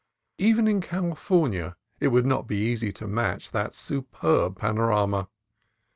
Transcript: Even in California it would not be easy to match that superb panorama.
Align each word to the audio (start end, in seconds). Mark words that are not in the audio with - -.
Even 0.39 0.67
in 0.67 0.81
California 0.81 1.75
it 1.99 2.07
would 2.07 2.25
not 2.25 2.47
be 2.47 2.57
easy 2.57 2.91
to 2.91 3.05
match 3.05 3.51
that 3.51 3.75
superb 3.75 4.57
panorama. 4.57 5.29